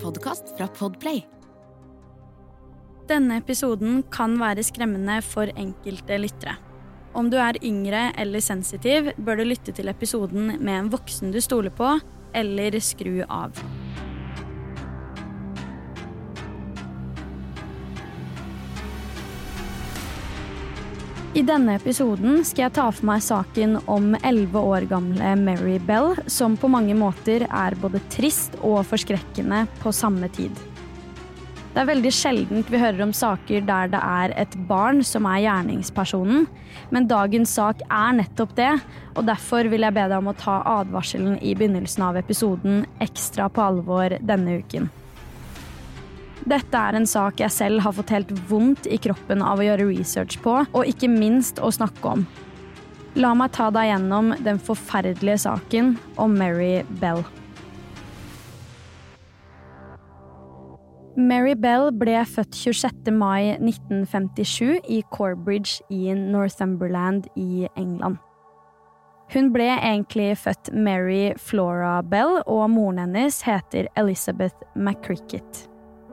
[0.00, 1.20] podkast fra Podplay.
[3.10, 6.56] Denne episoden kan være skremmende for enkelte lyttere.
[7.14, 11.40] Om du er yngre eller sensitiv, bør du lytte til episoden med en voksen du
[11.42, 11.96] stoler på,
[12.34, 13.58] eller skru av.
[21.30, 26.16] I denne episoden skal jeg ta for meg saken om 11 år gamle Mary Bell,
[26.26, 30.50] som på mange måter er både trist og forskrekkende på samme tid.
[31.70, 35.44] Det er veldig sjeldent vi hører om saker der det er et barn som er
[35.44, 36.48] gjerningspersonen,
[36.90, 38.72] men dagens sak er nettopp det,
[39.14, 43.46] og derfor vil jeg be deg om å ta advarselen i begynnelsen av episoden ekstra
[43.54, 44.90] på alvor denne uken.
[46.48, 49.90] Dette er en sak jeg selv har fått helt vondt i kroppen av å gjøre
[49.90, 52.24] research på, og ikke minst å snakke om.
[53.18, 57.24] La meg ta deg gjennom den forferdelige saken om Mary Bell.
[61.20, 63.10] Mary Bell ble født 26.
[63.12, 68.20] mai 1957 i Corbridge i Northumberland i England.
[69.30, 75.69] Hun ble egentlig født Mary Flora Bell, og moren hennes heter Elizabeth McCricket.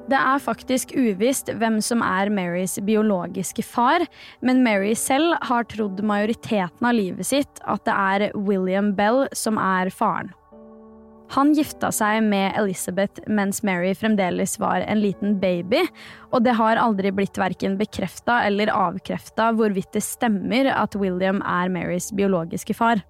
[0.08, 4.06] Det er faktisk uvisst hvem som er Marys biologiske far,
[4.40, 9.60] men Mary selv har trodd majoriteten av livet sitt at det er William Bell som
[9.60, 10.32] er faren.
[11.36, 15.84] Han gifta seg med Elizabeth mens Mary fremdeles var en liten baby,
[16.32, 21.68] og det har aldri blitt verken bekrefta eller avkrefta hvorvidt det stemmer at William er
[21.74, 23.04] Marys biologiske far.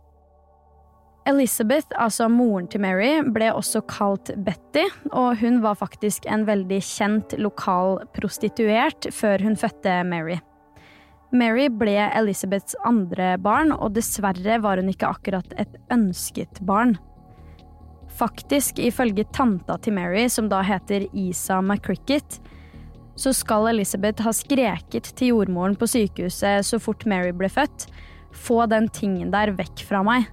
[1.28, 6.80] Elizabeth, altså moren til Mary, ble også kalt Betty, og hun var faktisk en veldig
[6.88, 10.38] kjent lokal prostituert før hun fødte Mary.
[11.36, 16.95] Mary ble Elizabeths andre barn, og dessverre var hun ikke akkurat et ønsket barn.
[18.17, 22.39] Faktisk, ifølge tanta til Mary, som da heter Isa McCricket,
[23.17, 27.89] så skal Elizabeth ha skreket til jordmoren på sykehuset så fort Mary ble født,
[28.32, 30.30] få den tingen der vekk fra meg.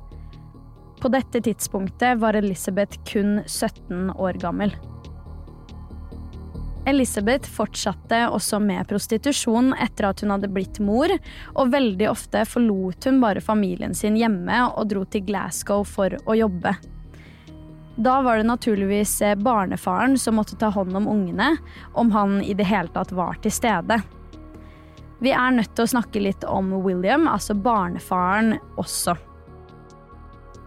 [1.05, 4.71] På dette tidspunktet var Elizabeth kun 17 år gammel.
[6.87, 11.13] Elizabeth fortsatte også med prostitusjon etter at hun hadde blitt mor,
[11.61, 16.39] og veldig ofte forlot hun bare familien sin hjemme og dro til Glasgow for å
[16.41, 16.73] jobbe.
[18.01, 21.51] Da var det naturligvis barnefaren som måtte ta hånd om ungene,
[21.93, 24.01] om han i det hele tatt var til stede.
[25.21, 29.19] Vi er nødt til å snakke litt om William, altså barnefaren, også.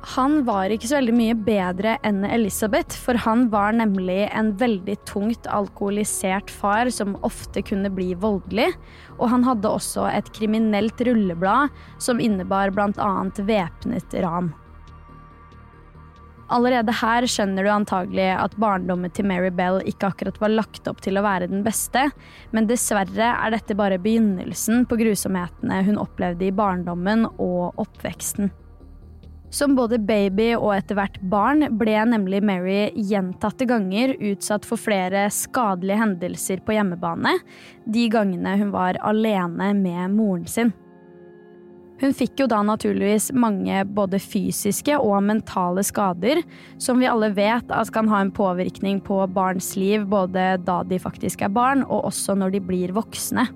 [0.08, 4.96] Han var ikke så veldig mye bedre enn Elisabeth, for han var nemlig en veldig
[5.10, 8.70] tungt alkoholisert far som ofte kunne bli voldelig,
[9.18, 13.10] og han hadde også et kriminelt rulleblad som innebar bl.a.
[13.50, 14.54] væpnet ran.
[16.56, 21.02] Allerede her skjønner du antagelig at barndommen til Mary Bell ikke akkurat var lagt opp
[21.04, 22.06] til å være den beste,
[22.56, 28.54] men dessverre er dette bare begynnelsen på grusomhetene hun opplevde i barndommen og oppveksten.
[29.50, 35.30] Som både baby og etter hvert barn ble nemlig Mary gjentatte ganger utsatt for flere
[35.32, 37.38] skadelige hendelser på hjemmebane,
[37.88, 40.74] de gangene hun var alene med moren sin.
[41.98, 46.44] Hun fikk jo da naturligvis mange både fysiske og mentale skader,
[46.78, 51.00] som vi alle vet at kan ha en påvirkning på barns liv både da de
[51.02, 53.48] faktisk er barn, og også når de blir voksne.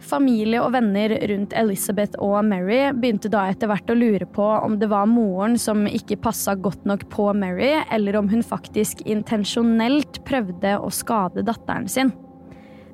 [0.00, 4.78] Familie og venner rundt Elizabeth og Mary begynte da etter hvert å lure på om
[4.80, 10.22] det var moren som ikke passa godt nok på Mary, eller om hun faktisk intensjonelt
[10.28, 12.14] prøvde å skade datteren sin.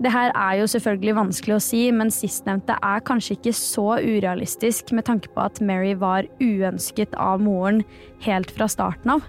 [0.02, 4.92] Det her er jo selvfølgelig vanskelig å si, men sistnevnte er kanskje ikke så urealistisk
[4.92, 7.80] med tanke på at Mary var uønsket av moren
[8.26, 9.24] helt fra starten av.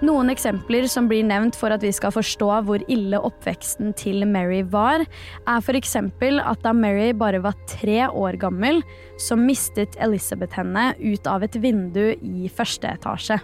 [0.00, 4.62] Noen eksempler som blir nevnt for at vi skal forstå hvor ille oppveksten til Mary
[4.72, 5.04] var,
[5.44, 5.96] er f.eks.
[6.00, 8.80] at da Mary bare var tre år gammel,
[9.20, 13.42] så mistet Elizabeth henne ut av et vindu i første etasje.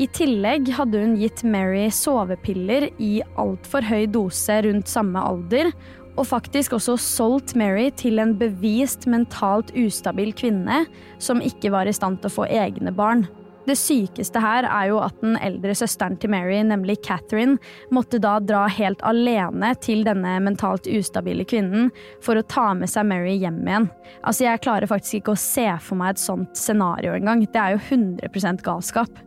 [0.00, 5.72] I tillegg hadde hun gitt Mary sovepiller i altfor høy dose rundt samme alder,
[6.16, 10.86] og faktisk også solgt Mary til en bevist mentalt ustabil kvinne
[11.20, 13.28] som ikke var i stand til å få egne barn.
[13.66, 17.58] Det sykeste her er jo at den eldre søsteren til Mary, nemlig Catherine,
[17.94, 21.90] måtte da dra helt alene til denne mentalt ustabile kvinnen
[22.22, 23.88] for å ta med seg Mary hjem igjen.
[24.22, 27.42] Altså, jeg klarer faktisk ikke å se for meg et sånt scenario engang.
[27.42, 29.22] Det er jo 100% galskap.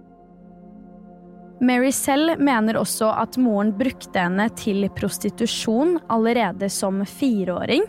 [1.59, 7.83] Mary selv mener også at moren brukte henne til prostitusjon allerede som fireåring.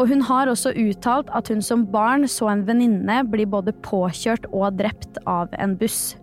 [0.00, 4.48] Og hun har også uttalt at hun som barn så en venninne bli både påkjørt
[4.52, 6.14] og drept av en buss.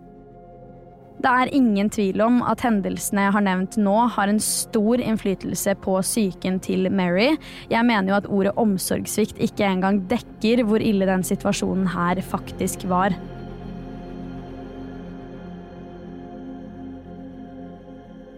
[1.20, 5.74] Det er ingen tvil om at hendelsene jeg har nevnt nå, har en stor innflytelse
[5.84, 7.34] på psyken til Mary.
[7.68, 12.88] Jeg mener jo at ordet omsorgssvikt ikke engang dekker hvor ille den situasjonen her faktisk
[12.88, 13.12] var.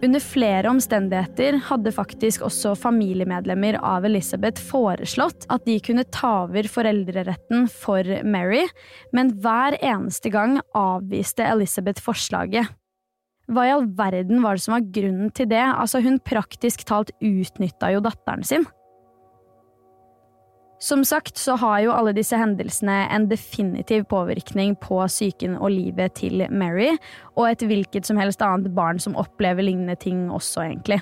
[0.03, 6.67] Under flere omstendigheter hadde faktisk også familiemedlemmer av Elizabeth foreslått at de kunne ta over
[6.67, 8.65] foreldreretten for Mary,
[9.15, 12.67] men hver eneste gang avviste Elizabeth forslaget.
[13.47, 15.63] Hva i all verden var det som var grunnen til det?
[15.63, 18.67] Altså, hun praktisk talt utnytta jo datteren sin.
[20.83, 26.17] Som sagt så har jo alle disse hendelsene en definitiv påvirkning på psyken og livet
[26.19, 26.97] til Mary,
[27.37, 30.99] og et hvilket som helst annet barn som opplever lignende ting også, egentlig.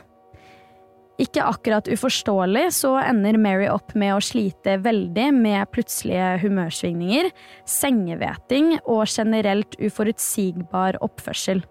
[1.22, 7.34] Ikke akkurat uforståelig så ender Mary opp med å slite veldig med plutselige humørsvingninger,
[7.66, 11.66] sengeveting og generelt uforutsigbar oppførsel.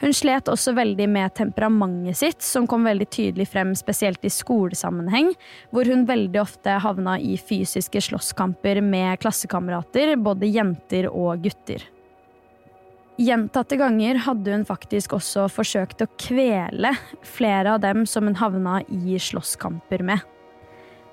[0.00, 5.30] Hun slet også veldig med temperamentet sitt, som kom veldig tydelig frem spesielt i skolesammenheng,
[5.72, 11.86] hvor hun veldig ofte havna i fysiske slåsskamper med klassekamerater, både jenter og gutter.
[13.16, 16.92] Gjentatte ganger hadde hun faktisk også forsøkt å kvele
[17.24, 20.20] flere av dem som hun havna i slåsskamper med.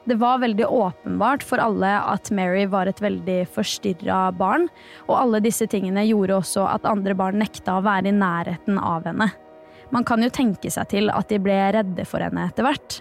[0.06, 4.68] Det var veldig åpenbart for alle at Mary var et veldig forstyrra barn,
[5.08, 9.08] og alle disse tingene gjorde også at andre barn nekta å være i nærheten av
[9.08, 9.30] henne.
[9.96, 13.00] Man kan jo tenke seg til at de ble redde for henne etter hvert.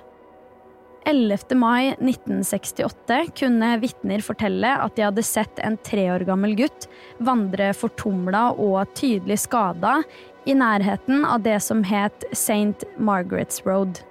[1.10, 1.56] 11.
[1.58, 6.86] mai 1968 kunne vitner fortelle at de hadde sett en tre år gammel gutt
[7.18, 9.98] vandre fortumla og tydelig skada
[10.46, 12.86] i nærheten av det som het St.
[13.02, 14.04] Margaret's Road.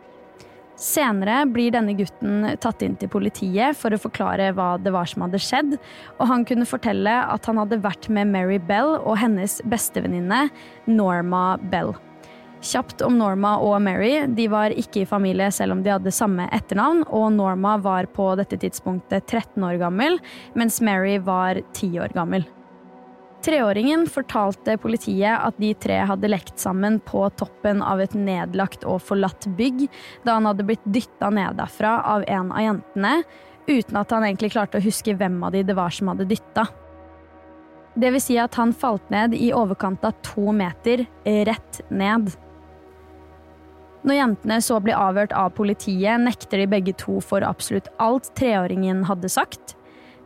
[0.81, 5.21] Senere blir denne gutten tatt inn til politiet for å forklare hva det var som
[5.21, 5.75] hadde skjedd,
[6.17, 10.47] og han kunne fortelle at han hadde vært med Mary Bell og hennes bestevenninne
[10.89, 11.93] Norma Bell.
[12.65, 14.25] Kjapt om Norma og Mary.
[14.37, 18.31] De var ikke i familie selv om de hadde samme etternavn, og Norma var på
[18.41, 20.17] dette tidspunktet 13 år gammel,
[20.57, 22.45] mens Mary var 10 år gammel.
[23.41, 29.01] Treåringen fortalte politiet at de tre hadde lekt sammen på toppen av et nedlagt og
[29.01, 29.87] forlatt bygg
[30.27, 33.15] da han hadde blitt dytta ned derfra av en av jentene,
[33.65, 36.67] uten at han egentlig klarte å huske hvem av de det var som hadde dytta.
[37.97, 42.29] Det vil si at han falt ned i overkant av to meter, rett ned.
[44.05, 49.03] Når jentene så blir avhørt av politiet, nekter de begge to for absolutt alt treåringen
[49.09, 49.75] hadde sagt.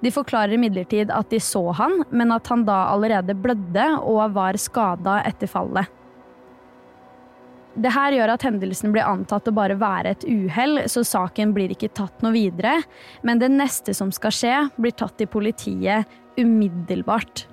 [0.03, 4.59] De forklarer imidlertid at de så han, men at han da allerede blødde og var
[4.61, 5.91] skada etter fallet.
[7.75, 11.73] Det her gjør at hendelsen blir antatt å bare være et uhell, så saken blir
[11.73, 12.77] ikke tatt noe videre,
[13.27, 16.07] men det neste som skal skje, blir tatt i politiet
[16.39, 17.43] umiddelbart.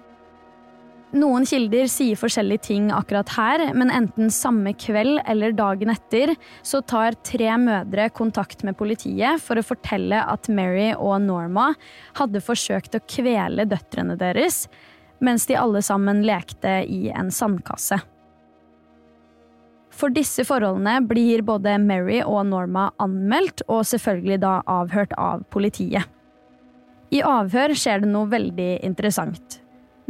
[1.13, 6.33] Noen kilder sier forskjellige ting akkurat her, men enten samme kveld eller dagen etter
[6.65, 11.75] så tar tre mødre kontakt med politiet for å fortelle at Mary og Norma
[12.17, 14.65] hadde forsøkt å kvele døtrene deres,
[15.21, 18.01] mens de alle sammen lekte i en sandkasse.
[19.93, 26.09] For disse forholdene blir både Mary og Norma anmeldt, og selvfølgelig da avhørt av politiet.
[27.13, 29.62] I avhør skjer det noe veldig interessant.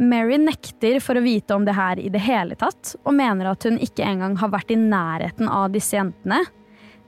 [0.03, 3.65] Mary nekter for å vite om det her i det hele tatt, og mener at
[3.67, 6.41] hun ikke engang har vært i nærheten av disse jentene.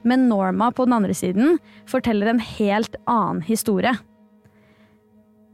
[0.06, 1.58] Men Norma på den andre siden
[1.90, 3.96] forteller en helt annen historie.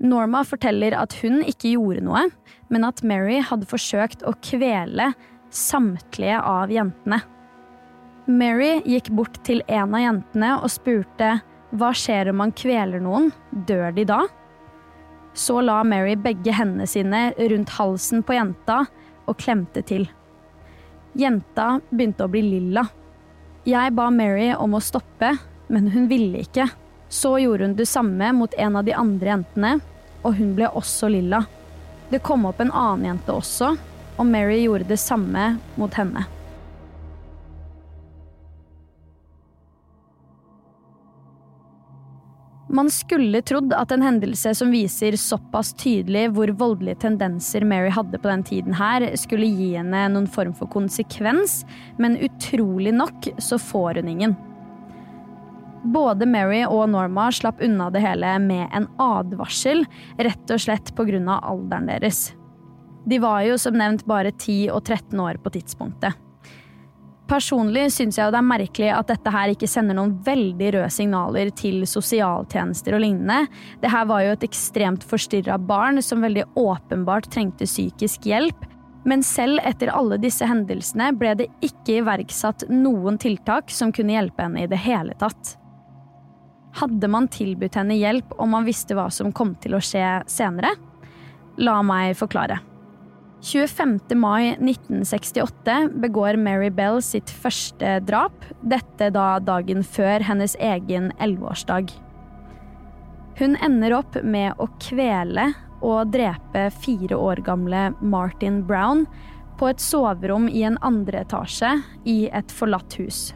[0.03, 2.27] Norma forteller at hun ikke gjorde noe,
[2.73, 5.13] men at Mary hadde forsøkt å kvele
[5.53, 7.23] samtlige av jentene.
[8.27, 11.37] Mary gikk bort til en av jentene og spurte
[11.79, 13.31] hva skjer om man kveler noen,
[13.67, 14.21] dør de da?
[15.35, 18.83] Så la Mary begge hendene sine rundt halsen på jenta
[19.25, 20.09] og klemte til.
[21.17, 22.85] Jenta begynte å bli lilla.
[23.69, 25.37] Jeg ba Mary om å stoppe,
[25.73, 26.67] men hun ville ikke.
[27.09, 29.73] Så gjorde hun det samme mot en av de andre jentene,
[30.23, 31.45] og hun ble også lilla.
[32.11, 33.75] Det kom opp en annen jente også,
[34.17, 36.27] og Mary gjorde det samme mot henne.
[42.73, 48.17] Man skulle trodd at en hendelse som viser såpass tydelig hvor voldelige tendenser Mary hadde
[48.17, 51.67] på den tiden her, skulle gi henne noen form for konsekvens,
[52.01, 54.35] men utrolig nok så får hun ingen.
[55.93, 59.85] Både Mary og Norma slapp unna det hele med en advarsel,
[60.17, 61.41] rett og slett pga.
[61.43, 62.31] alderen deres.
[63.05, 66.17] De var jo som nevnt bare 10 og 13 år på tidspunktet.
[67.33, 71.49] Personlig syns jeg det er merkelig at dette her ikke sender noen veldig røde signaler
[71.57, 73.47] til sosialtjenester og lignende.
[73.81, 78.67] Det her var jo et ekstremt forstyrra barn som veldig åpenbart trengte psykisk hjelp.
[79.09, 84.45] Men selv etter alle disse hendelsene ble det ikke iverksatt noen tiltak som kunne hjelpe
[84.45, 85.55] henne i det hele tatt.
[86.83, 90.75] Hadde man tilbudt henne hjelp om man visste hva som kom til å skje senere?
[91.65, 92.61] La meg forklare.
[93.43, 94.01] 25.
[94.15, 101.91] mai 1968 begår Mary Bell sitt første drap, dette da dagen før hennes egen elleveårsdag.
[103.41, 105.49] Hun ender opp med å kvele
[105.83, 109.09] og drepe fire år gamle Martin Brown
[109.59, 111.75] på et soverom i en andre etasje
[112.07, 113.33] i et forlatt hus.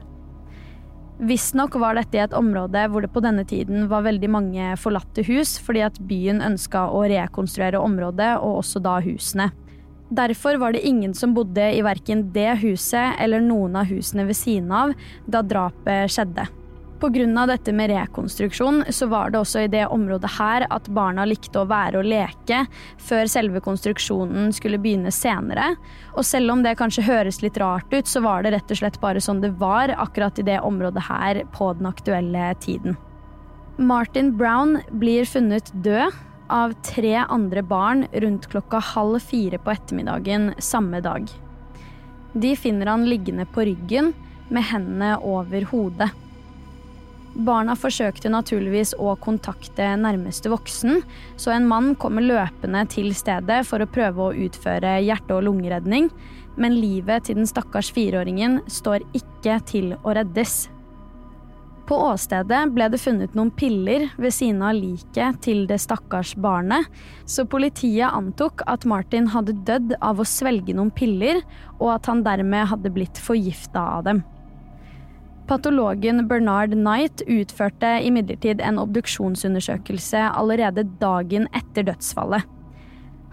[1.18, 5.26] Visstnok var dette i et område hvor det på denne tiden var veldig mange forlatte
[5.26, 9.50] hus, fordi at byen ønska å rekonstruere området, og også da husene.
[10.08, 14.38] Derfor var det ingen som bodde i verken det huset eller noen av husene ved
[14.38, 14.94] siden av
[15.26, 16.46] da drapet skjedde.
[16.96, 17.46] Pga.
[17.46, 21.68] dette med rekonstruksjon så var det også i det området her at barna likte å
[21.68, 22.62] være og leke
[22.96, 25.74] før selve konstruksjonen skulle begynne senere.
[26.16, 29.00] Og selv om det kanskje høres litt rart ut, så var det rett og slett
[29.02, 32.96] bare sånn det var akkurat i det området her på den aktuelle tiden.
[33.76, 36.14] Martin Brown blir funnet død
[36.52, 41.28] av tre andre barn rundt klokka halv fire på ettermiddagen samme dag.
[42.32, 44.12] De finner han liggende på ryggen
[44.48, 46.10] med hendene over hodet.
[47.36, 51.02] Barna forsøkte naturligvis å kontakte nærmeste voksen,
[51.36, 56.08] så en mann kommer løpende til stedet for å prøve å utføre hjerte- og lungeredning,
[56.56, 60.66] men livet til den stakkars fireåringen står ikke til å reddes.
[61.86, 66.88] På åstedet ble det funnet noen piller ved siden av liket til det stakkars barnet,
[67.30, 71.44] så politiet antok at Martin hadde dødd av å svelge noen piller,
[71.78, 74.24] og at han dermed hadde blitt forgifta av dem.
[75.46, 82.55] Patologen Bernard Knight utførte imidlertid en obduksjonsundersøkelse allerede dagen etter dødsfallet.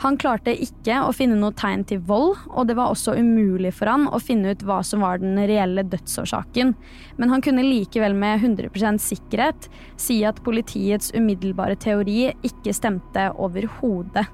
[0.04, 3.88] Han klarte ikke å finne noe tegn til vold, og det var også umulig for
[3.88, 6.74] han å finne ut hva som var den reelle dødsårsaken,
[7.16, 14.26] men han kunne likevel med 100% sikkerhet si at politiets umiddelbare teori ikke stemte overhodet.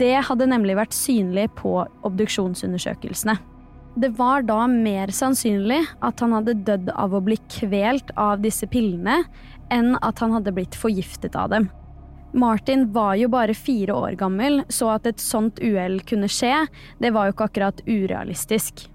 [0.00, 3.36] Det hadde nemlig vært synlig på obduksjonsundersøkelsene.
[3.98, 8.68] Det var da mer sannsynlig at han hadde dødd av å bli kvelt av disse
[8.70, 9.20] pillene,
[9.74, 11.68] enn at han hadde blitt forgiftet av dem.
[12.38, 16.66] Martin var jo bare fire år gammel, så at et sånt uhell kunne skje,
[17.02, 18.86] det var jo ikke akkurat urealistisk.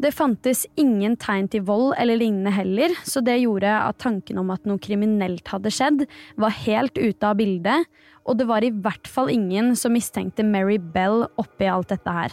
[0.00, 4.52] Det fantes ingen tegn til vold eller lignende heller, så det gjorde at tanken om
[4.54, 6.06] at noe kriminelt hadde skjedd,
[6.40, 7.84] var helt ute av bildet,
[8.24, 12.32] og det var i hvert fall ingen som mistenkte Mary Bell oppi alt dette her.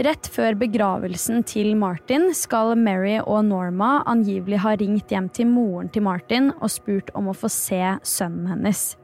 [0.00, 5.90] Rett før begravelsen til Martin skal Mary og Norma angivelig ha ringt hjem til moren
[5.92, 8.94] til Martin og spurt om å få se sønnen hennes.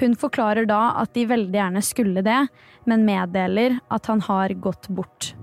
[0.00, 2.38] Hun forklarer da at de veldig gjerne skulle det,
[2.88, 5.34] men meddeler at han har gått bort.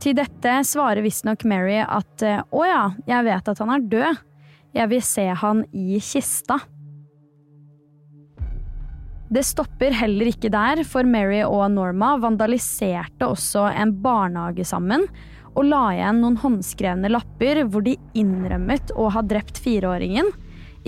[0.00, 4.26] Til dette svarer visstnok Mary at å ja, jeg vet at han er død,
[4.80, 6.62] jeg vil se han i kista.
[9.30, 15.06] Det stopper heller ikke der, for Mary og Norma vandaliserte også en barnehage sammen
[15.54, 20.30] og la igjen noen håndskrevne lapper hvor de innrømmet å ha drept fireåringen,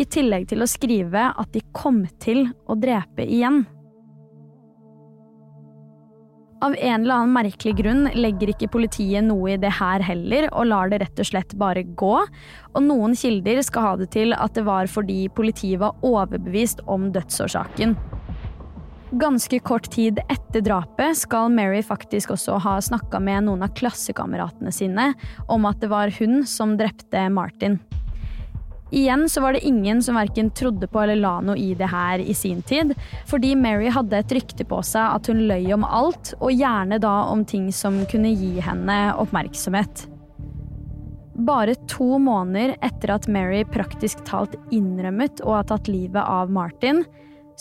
[0.01, 3.63] i tillegg til å skrive at de kom til å drepe igjen.
[6.63, 10.71] Av en eller annen merkelig grunn legger ikke politiet noe i det her heller, og
[10.71, 12.15] lar det rett og slett bare gå,
[12.73, 17.11] og noen kilder skal ha det til at det var fordi politiet var overbevist om
[17.13, 17.99] dødsårsaken.
[19.13, 24.73] Ganske kort tid etter drapet skal Mary faktisk også ha snakka med noen av klassekameratene
[24.73, 25.11] sine
[25.53, 27.77] om at det var hun som drepte Martin.
[28.93, 32.25] Igjen så var det ingen som verken trodde på eller la noe i det her
[32.25, 32.95] i sin tid,
[33.29, 37.13] fordi Mary hadde et rykte på seg at hun løy om alt, og gjerne da
[37.33, 40.07] om ting som kunne gi henne oppmerksomhet.
[41.49, 47.05] Bare to måneder etter at Mary praktisk talt innrømmet å ha tatt livet av Martin,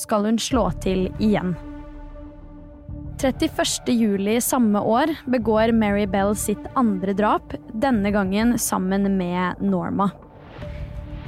[0.02, 1.54] skal hun slå til igjen.
[3.22, 3.92] 31.
[3.94, 10.10] juli samme år begår Mary Bell sitt andre drap, denne gangen sammen med Norma.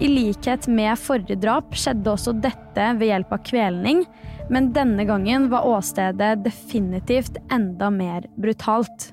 [0.01, 4.01] I likhet med forrige drap skjedde også dette ved hjelp av kvelning,
[4.49, 9.11] men denne gangen var åstedet definitivt enda mer brutalt.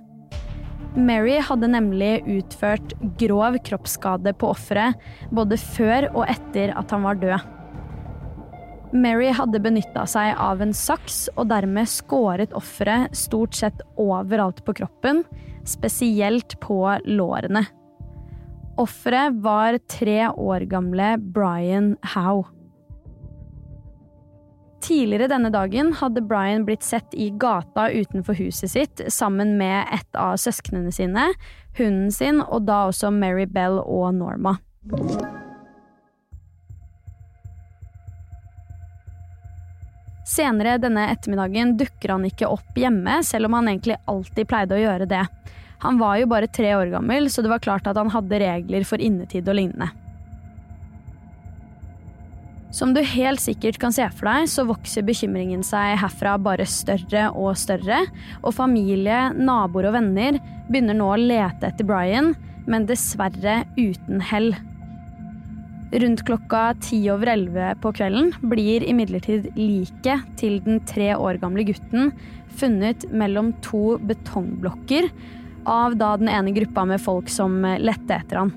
[0.97, 4.97] Mary hadde nemlig utført grov kroppsskade på offeret
[5.31, 7.60] både før og etter at han var død.
[8.93, 14.75] Mary hadde benytta seg av en saks og dermed skåret offeret stort sett overalt på
[14.81, 15.23] kroppen,
[15.69, 17.67] spesielt på lårene.
[18.81, 22.49] Offeret var tre år gamle Brian Howe.
[24.81, 30.19] Tidligere denne dagen hadde Brian blitt sett i gata utenfor huset sitt sammen med et
[30.19, 31.29] av søsknene sine,
[31.79, 34.57] hunden sin og da også Mary Bell og Norma.
[40.31, 44.83] Senere denne ettermiddagen dukker han ikke opp hjemme, selv om han egentlig alltid pleide å
[44.85, 45.25] gjøre det.
[45.83, 48.87] Han var jo bare tre år gammel, så det var klart at han hadde regler
[48.87, 49.91] for innetid og lignende.
[52.71, 57.27] Som du helt sikkert kan se for deg, så vokser bekymringen seg herfra bare større
[57.35, 58.05] og større,
[58.45, 60.39] og familie, naboer og venner
[60.71, 62.37] begynner nå å lete etter Brian,
[62.71, 64.53] men dessverre uten hell.
[65.91, 71.65] Rundt klokka ti over elleve på kvelden blir imidlertid liket til den tre år gamle
[71.67, 72.13] gutten
[72.61, 75.09] funnet mellom to betongblokker
[75.67, 78.53] av da den ene gruppa med folk som lette etter han.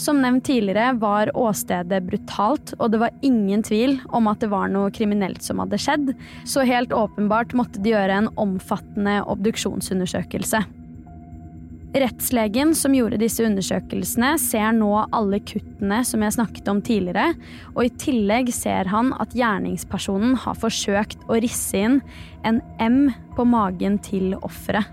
[0.00, 4.70] Som nevnt tidligere var åstedet brutalt, og det var ingen tvil om at det var
[4.72, 6.12] noe kriminelt som hadde skjedd,
[6.48, 10.62] så helt åpenbart måtte de gjøre en omfattende obduksjonsundersøkelse.
[11.90, 17.32] Rettslegen som gjorde disse undersøkelsene, ser nå alle kuttene som jeg snakket om tidligere,
[17.74, 21.98] og i tillegg ser han at gjerningspersonen har forsøkt å risse inn
[22.46, 23.00] en M
[23.34, 24.86] på magen til offeret.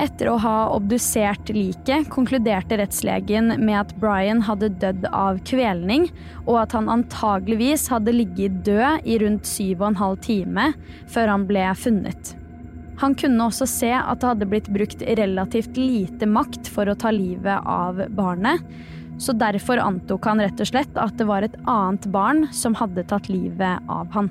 [0.00, 6.08] Etter å ha obdusert liket konkluderte rettslegen med at Brian hadde dødd av kvelning,
[6.44, 10.72] og at han antageligvis hadde ligget død i rundt syv og en halv time
[11.04, 12.36] før han ble funnet.
[13.00, 17.12] Han kunne også se at det hadde blitt brukt relativt lite makt for å ta
[17.12, 18.64] livet av barnet,
[19.20, 23.06] så derfor antok han rett og slett at det var et annet barn som hadde
[23.08, 24.28] tatt livet av han.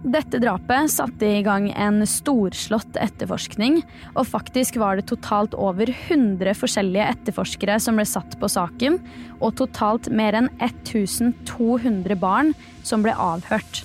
[0.00, 3.82] Dette drapet satte i gang en storslått etterforskning,
[4.14, 8.96] og faktisk var det totalt over 100 forskjellige etterforskere som ble satt på saken,
[9.42, 13.84] og totalt mer enn 1200 barn som ble avhørt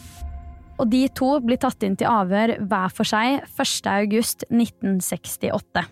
[0.80, 5.86] og de to blir tatt inn til avhør hver for seg 1.8.1968.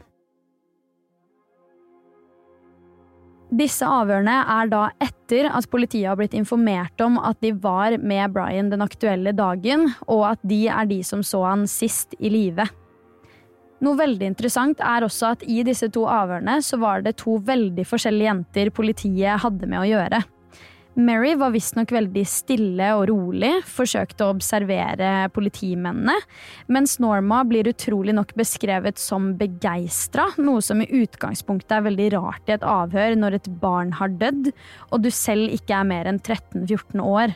[3.54, 8.34] Disse avhørene er da etter at politiet har blitt informert om at de var med
[8.34, 12.66] Brian den aktuelle dagen, og at de er de som så han sist i live.
[13.84, 17.86] Noe veldig interessant er også at i disse to avhørene så var det to veldig
[17.86, 20.24] forskjellige jenter politiet hadde med å gjøre.
[20.94, 26.14] Mary var visstnok veldig stille og rolig, forsøkte å observere politimennene,
[26.70, 32.46] mens Norma blir utrolig nok beskrevet som begeistra, noe som i utgangspunktet er veldig rart
[32.46, 34.52] i et avhør når et barn har dødd,
[34.92, 37.34] og du selv ikke er mer enn 13-14 år.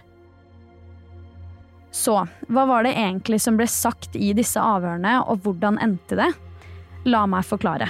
[1.98, 2.20] Så,
[2.54, 6.30] hva var det egentlig som ble sagt i disse avhørene, og hvordan endte det?
[7.10, 7.90] La meg forklare.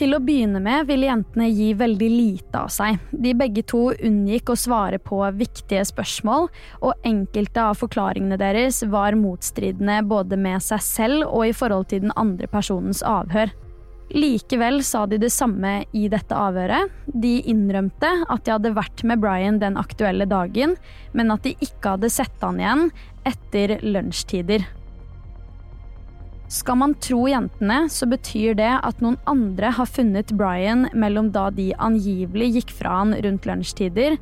[0.00, 2.96] Til å begynne med ville jentene gi veldig lite av seg.
[3.12, 6.48] De begge to unngikk å svare på viktige spørsmål,
[6.80, 12.06] og enkelte av forklaringene deres var motstridende både med seg selv og i forhold til
[12.06, 13.52] den andre personens avhør.
[14.16, 16.88] Likevel sa de det samme i dette avhøret.
[17.12, 20.78] De innrømte at de hadde vært med Brian den aktuelle dagen,
[21.12, 22.88] men at de ikke hadde sett han igjen
[23.28, 24.64] etter lunsjtider.
[26.50, 31.46] Skal man tro jentene, så betyr det at noen andre har funnet Brian mellom da
[31.54, 34.16] de angivelig gikk fra han rundt lunsjtider,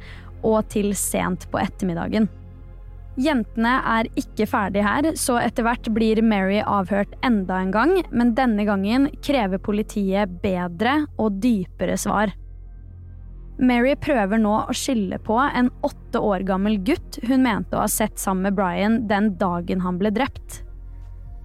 [0.45, 2.29] og til sent på ettermiddagen.
[3.19, 8.37] Jentene er ikke ferdig her, så etter hvert blir Mary avhørt enda en gang, men
[8.37, 12.37] denne gangen krever politiet bedre og dypere svar.
[13.59, 17.91] Mary prøver nå å skylde på en åtte år gammel gutt hun mente å ha
[17.91, 20.63] sett sammen med Brian den dagen han ble drept.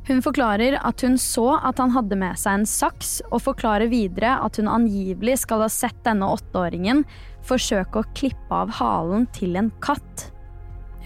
[0.08, 4.36] Hun forklarer at hun så at han hadde med seg en saks, og forklarer videre
[4.44, 7.06] at hun angivelig skal ha sett denne åtteåringen
[7.48, 10.30] forsøke å klippe av halen til en katt.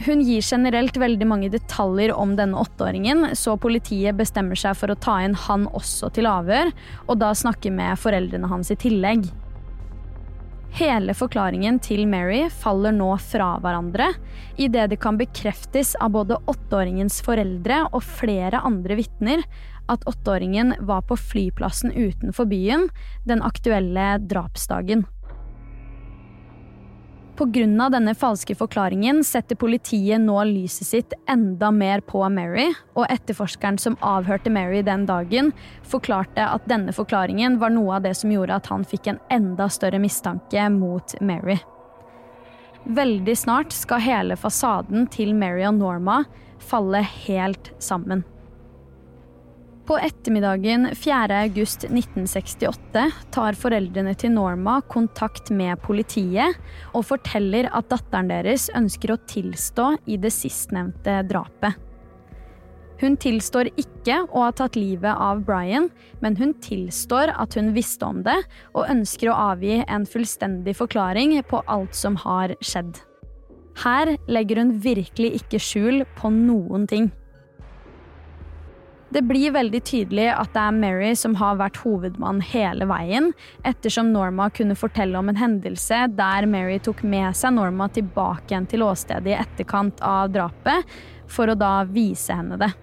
[0.05, 4.99] Hun gir generelt veldig mange detaljer om denne åtteåringen, så politiet bestemmer seg for å
[5.01, 6.69] ta inn han også til avhør,
[7.07, 9.25] og da snakke med foreldrene hans i tillegg.
[10.77, 14.11] Hele forklaringen til Mary faller nå fra hverandre,
[14.61, 19.41] idet det kan bekreftes av både åtteåringens foreldre og flere andre vitner
[19.89, 22.91] at åtteåringen var på flyplassen utenfor byen
[23.25, 25.07] den aktuelle drapsdagen.
[27.37, 27.89] Pga.
[27.89, 33.97] denne falske forklaringen setter politiet nå lyset sitt enda mer på Mary, og etterforskeren som
[34.01, 35.51] avhørte Mary den dagen,
[35.85, 39.69] forklarte at denne forklaringen var noe av det som gjorde at han fikk en enda
[39.69, 41.59] større mistanke mot Mary.
[42.87, 46.23] Veldig snart skal hele fasaden til Mary og Norma
[46.57, 48.25] falle helt sammen.
[49.87, 56.57] På ettermiddagen 4.8.1968 tar foreldrene til Norma kontakt med politiet
[56.91, 61.77] og forteller at datteren deres ønsker å tilstå i det sistnevnte drapet.
[62.99, 65.87] Hun tilstår ikke å ha tatt livet av Brian,
[66.19, 68.39] men hun tilstår at hun visste om det,
[68.73, 72.97] og ønsker å avgi en fullstendig forklaring på alt som har skjedd.
[73.85, 77.11] Her legger hun virkelig ikke skjul på noen ting.
[79.09, 83.29] Det blir veldig tydelig at det er Mary som har vært hovedmann hele veien,
[83.63, 88.67] ettersom Norma kunne fortelle om en hendelse der Mary tok med seg Norma tilbake igjen
[88.67, 90.83] til åstedet i etterkant av drapet,
[91.31, 92.73] for å da vise henne det.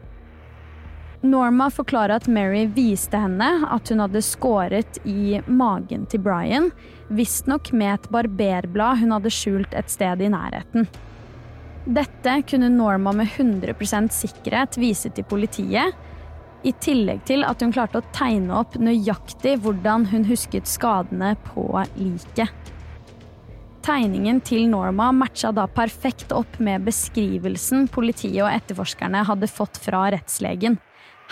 [1.24, 6.70] Norma forklarer at Mary viste henne at hun hadde skåret i magen til Brian,
[7.12, 10.88] visstnok med et barberblad hun hadde skjult et sted i nærheten.
[11.84, 15.92] Dette kunne Norma med 100% sikkerhet vise til politiet,
[16.64, 21.66] i tillegg til at hun klarte å tegne opp nøyaktig hvordan hun husket skadene på
[21.98, 22.72] liket.
[23.84, 30.06] Tegningen til Norma matcha da perfekt opp med beskrivelsen politiet og etterforskerne hadde fått fra
[30.14, 30.78] rettslegen.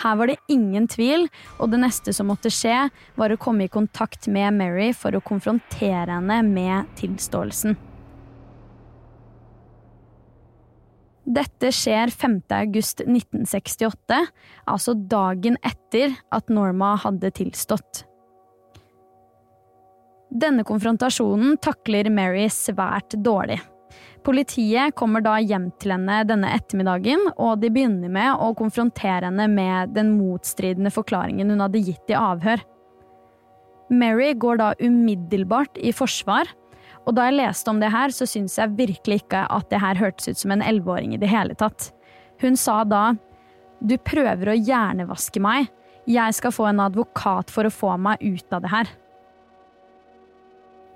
[0.03, 3.73] Her var det ingen tvil, og det neste som måtte skje, var å komme i
[3.73, 7.77] kontakt med Mary for å konfrontere henne med tilståelsen.
[11.23, 14.17] Dette skjer 5.8.1968,
[14.67, 18.01] altså dagen etter at Norma hadde tilstått.
[20.33, 23.61] Denne konfrontasjonen takler Mary svært dårlig.
[24.23, 29.47] Politiet kommer da hjem til henne denne ettermiddagen, og de begynner med å konfrontere henne
[29.51, 32.63] med den motstridende forklaringen hun hadde gitt i avhør.
[33.93, 36.49] Mary går da umiddelbart i forsvar
[37.03, 39.99] og da jeg leste om det her, så syns jeg virkelig ikke at det her
[39.99, 41.91] hørtes ut som en elleveåring i det hele tatt.
[42.41, 43.13] Hun sa da
[43.83, 45.67] du prøver å hjernevaske meg,
[46.07, 48.91] jeg skal få en advokat for å få meg ut av det her.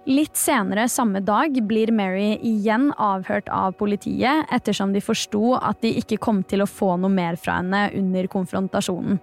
[0.08, 5.92] Litt senere samme dag blir Mary igjen avhørt av politiet ettersom de forsto at de
[6.00, 9.20] ikke kom til å få noe mer fra henne under konfrontasjonen.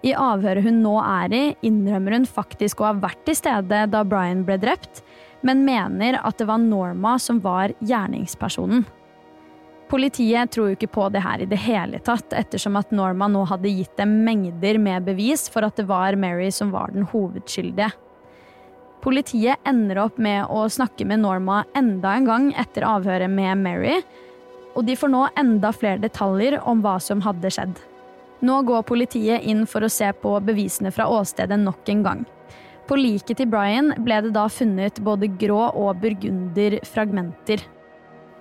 [0.00, 4.00] I avhøret hun nå er i, innrømmer hun faktisk å ha vært til stede da
[4.08, 5.02] Brian ble drept,
[5.40, 8.84] men mener at det var Norma som var gjerningspersonen.
[9.90, 13.42] Politiet tror jo ikke på det her i det hele tatt, ettersom at Norma nå
[13.50, 17.90] hadde gitt dem mengder med bevis for at det var Mary som var den hovedskyldige.
[19.02, 23.96] Politiet ender opp med å snakke med Norma enda en gang etter avhøret med Mary,
[24.76, 27.80] og de får nå enda flere detaljer om hva som hadde skjedd.
[28.46, 32.22] Nå går politiet inn for å se på bevisene fra åstedet nok en gang.
[32.90, 37.62] På liket til Brian ble det da funnet både grå og burgunderfragmenter.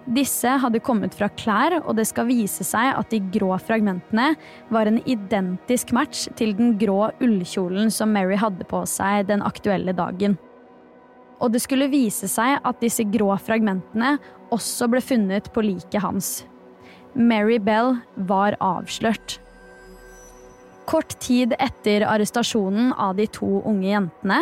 [0.10, 4.32] Disse hadde kommet fra klær, og det skal vise seg at de grå fragmentene
[4.74, 9.94] var en identisk match til den grå ullkjolen som Mary hadde på seg den aktuelle
[9.94, 10.40] dagen.
[11.38, 14.16] Og det skulle vise seg at disse grå fragmentene
[14.56, 16.32] også ble funnet på liket hans.
[17.14, 19.38] Mary Bell var avslørt.
[20.90, 24.40] Kort tid etter arrestasjonen av de to unge jentene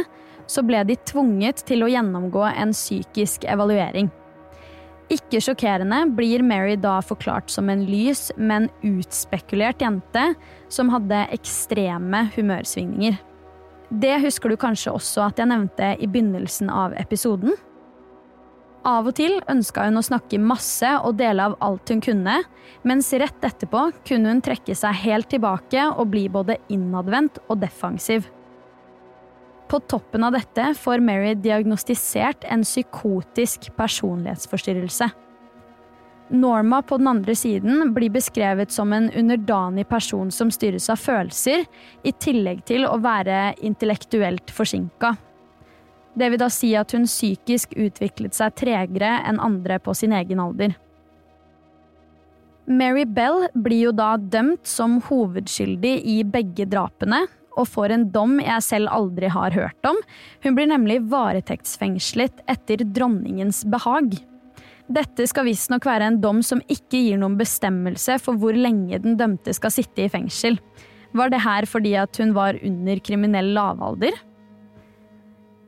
[0.47, 4.07] så ble de tvunget til å gjennomgå en psykisk evaluering.
[5.11, 10.23] Ikke sjokkerende blir Mary da forklart som en lys, men utspekulert jente
[10.71, 13.19] som hadde ekstreme humørsvingninger.
[13.87, 17.55] Det husker du kanskje også at jeg nevnte i begynnelsen av episoden?
[18.87, 22.37] Av og til ønska hun å snakke masse og dele av alt hun kunne,
[22.87, 28.29] mens rett etterpå kunne hun trekke seg helt tilbake og bli både innadvendt og defensiv.
[29.67, 35.09] På toppen av dette får Mary diagnostisert en psykotisk personlighetsforstyrrelse.
[36.31, 41.67] Norma på den andre siden blir beskrevet som en underdanig person som styres av følelser,
[42.07, 45.17] i tillegg til å være intellektuelt forsinka.
[46.17, 50.41] Det vil da si at hun psykisk utviklet seg tregere enn andre på sin egen
[50.41, 50.73] alder.
[52.67, 57.21] Mary Bell blir jo da dømt som hovedskyldig i begge drapene,
[57.57, 59.97] og får en dom jeg selv aldri har hørt om.
[60.43, 64.17] Hun blir nemlig varetektsfengslet etter dronningens behag.
[64.87, 69.17] Dette skal visstnok være en dom som ikke gir noen bestemmelse for hvor lenge den
[69.19, 70.59] dømte skal sitte i fengsel.
[71.17, 74.15] Var det her fordi at hun var under kriminell lavalder?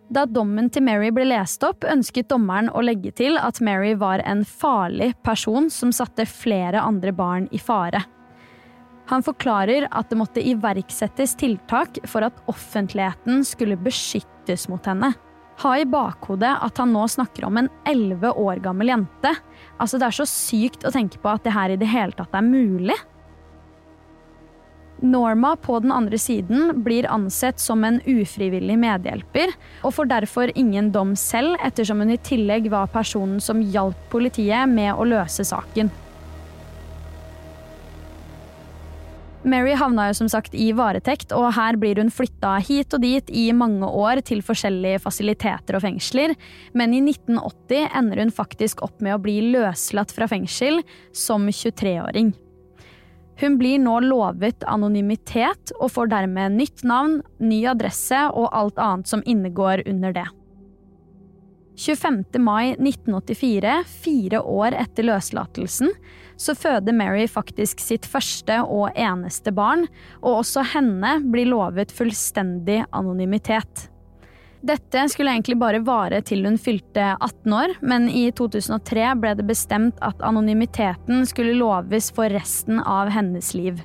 [0.09, 4.23] Da dommen til Mary ble lest opp, ønsket dommeren å legge til at Mary var
[4.25, 8.01] en farlig person som satte flere andre barn i fare.
[9.09, 15.13] Han forklarer at det måtte iverksettes tiltak for at offentligheten skulle beskyttes mot henne.
[15.61, 19.33] Ha i bakhodet at han nå snakker om en elleve år gammel jente.
[19.77, 22.33] Altså, det er så sykt å tenke på at det her i det hele tatt
[22.37, 22.95] er mulig.
[25.01, 30.91] Norma på den andre siden blir ansett som en ufrivillig medhjelper, og får derfor ingen
[30.91, 35.91] dom selv, ettersom hun i tillegg var personen som hjalp politiet med å løse saken.
[39.49, 43.31] Mary havna jo som sagt i varetekt, og her blir hun flytta hit og dit
[43.31, 46.35] i mange år til forskjellige fasiliteter og fengsler,
[46.75, 50.83] men i 1980 ender hun faktisk opp med å bli løslatt fra fengsel
[51.15, 52.33] som 23-åring.
[53.39, 59.07] Hun blir nå lovet anonymitet og får dermed nytt navn, ny adresse og alt annet
[59.07, 60.27] som innegår under det.
[61.79, 62.25] 25.
[62.43, 65.93] mai 1984, fire år etter løslatelsen,
[66.35, 69.85] så føder Mary faktisk sitt første og eneste barn,
[70.19, 73.87] og også henne blir lovet fullstendig anonymitet.
[74.59, 79.45] Dette skulle egentlig bare vare til hun fylte 18 år, men i 2003 ble det
[79.47, 83.79] bestemt at anonymiteten skulle loves for resten av hennes liv.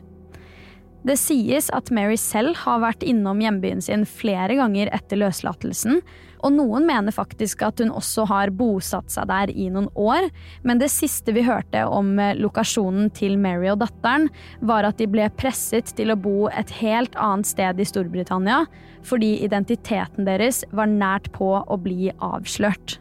[1.04, 5.98] Det sies at Mary selv har vært innom hjembyen sin flere ganger etter løslatelsen,
[6.44, 10.30] og noen mener faktisk at hun også har bosatt seg der i noen år,
[10.64, 15.08] men det siste vi hørte om eh, lokasjonen til Mary og datteren, var at de
[15.08, 18.64] ble presset til å bo et helt annet sted i Storbritannia,
[19.04, 22.98] fordi identiteten deres var nært på å bli avslørt.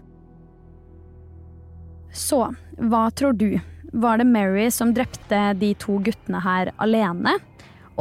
[2.14, 2.46] Så,
[2.80, 3.56] hva tror du?
[3.94, 7.36] Var det Mary som drepte de to guttene her alene?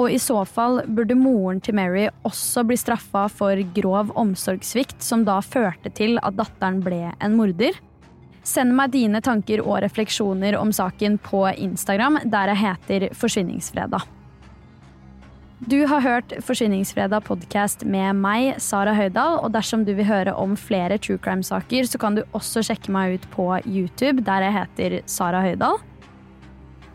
[0.00, 5.26] Og i så fall burde moren til Mary også bli straffa for grov omsorgssvikt, som
[5.28, 7.76] da førte til at datteren ble en morder.
[8.42, 14.08] Send meg dine tanker og refleksjoner om saken på Instagram, der jeg heter Forsvinningsfredag.
[15.62, 19.36] Du har hørt Forsvinningsfredag podkast med meg, Sara Høydahl.
[19.44, 23.20] Og dersom du vil høre om flere true crime-saker, så kan du også sjekke meg
[23.20, 25.78] ut på YouTube, der jeg heter Sara Høydahl.